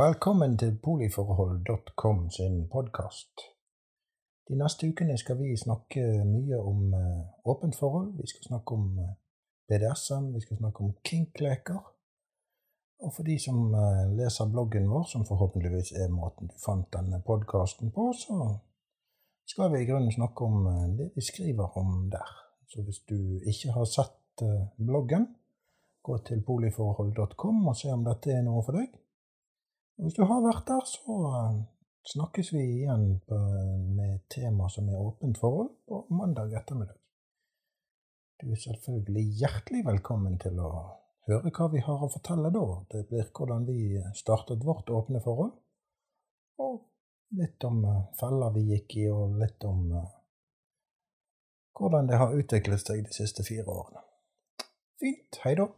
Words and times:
Velkommen 0.00 0.58
til 0.58 0.78
poliforhold.com 0.82 2.30
sin 2.30 2.68
podkast. 2.72 3.42
De 4.48 4.56
neste 4.56 4.88
ukene 4.88 5.16
skal 5.20 5.36
vi 5.36 5.56
snakke 5.60 6.04
mye 6.24 6.60
om 6.70 6.94
uh, 6.94 7.50
åpent 7.52 7.76
forhold. 7.76 8.06
Vi 8.20 8.28
skal 8.30 8.46
snakke 8.46 8.78
om 8.78 8.86
uh, 8.98 9.10
BDSM, 9.68 10.30
vi 10.36 10.40
skal 10.40 10.56
snakke 10.56 10.84
om 10.84 10.94
kinkleker. 11.04 11.82
Og 13.04 13.12
for 13.16 13.28
de 13.28 13.36
som 13.44 13.58
uh, 13.74 14.06
leser 14.20 14.48
bloggen 14.54 14.88
vår, 14.88 15.04
som 15.10 15.26
forhåpentligvis 15.28 15.92
er 15.92 16.08
måten 16.14 16.48
du 16.48 16.56
fant 16.64 16.88
denne 16.96 17.20
podkasten 17.26 17.92
på, 17.92 18.08
så 18.22 18.38
skal 19.52 19.74
vi 19.74 19.82
i 19.82 19.90
grunnen 19.90 20.16
snakke 20.16 20.48
om 20.48 20.64
det 20.96 21.10
vi 21.18 21.26
skriver 21.28 21.76
om 21.82 22.08
der. 22.14 22.32
Så 22.72 22.86
hvis 22.86 23.04
du 23.10 23.20
ikke 23.42 23.76
har 23.76 23.84
sett 23.98 24.48
bloggen, 24.78 25.28
gå 26.02 26.18
til 26.24 26.40
poliforhold.com 26.46 27.68
og 27.68 27.76
se 27.76 27.92
om 27.92 28.08
dette 28.08 28.38
er 28.38 28.44
noe 28.48 28.64
for 28.64 28.80
deg. 28.80 28.96
Og 30.00 30.06
hvis 30.06 30.14
du 30.16 30.22
har 30.24 30.38
vært 30.40 30.62
der, 30.64 30.84
så 30.88 31.14
eh, 31.28 31.56
snakkes 32.08 32.54
vi 32.54 32.62
igjen 32.78 33.02
med 33.28 34.14
et 34.14 34.22
tema 34.32 34.70
som 34.72 34.86
er 34.88 34.96
åpent 34.96 35.36
forhold 35.36 35.74
på 35.84 35.98
mandag 36.16 36.54
ettermiddag. 36.56 36.96
Du 38.40 38.46
er 38.48 38.62
selvfølgelig 38.62 39.26
hjertelig 39.42 39.82
velkommen 39.84 40.38
til 40.40 40.56
å 40.64 40.70
høre 41.28 41.52
hva 41.52 41.66
vi 41.74 41.82
har 41.84 42.06
å 42.06 42.08
fortelle 42.14 42.48
da. 42.54 42.62
Det 42.94 43.02
blir 43.10 43.28
hvordan 43.28 43.68
vi 43.68 44.00
startet 44.16 44.64
vårt 44.64 44.88
åpne 44.88 45.20
forhold, 45.20 45.52
og 46.64 46.80
litt 47.36 47.68
om 47.68 47.84
eh, 47.84 48.00
feller 48.22 48.56
vi 48.56 48.64
gikk 48.70 48.96
i, 49.02 49.06
og 49.12 49.36
litt 49.44 49.68
om 49.68 49.84
eh, 50.00 50.10
hvordan 51.76 52.08
det 52.08 52.24
har 52.24 52.32
utviklet 52.40 52.88
seg 52.88 53.04
de 53.04 53.20
siste 53.20 53.44
fire 53.44 53.68
årene. 53.68 54.06
Fint. 55.04 55.44
Hei 55.44 55.58
da. 55.60 55.68